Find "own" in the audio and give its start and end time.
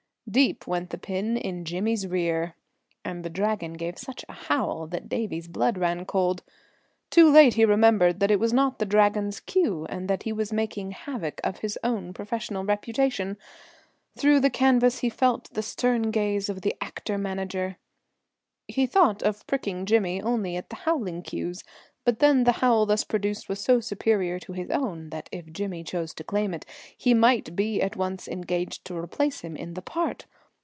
11.83-12.13, 24.71-25.11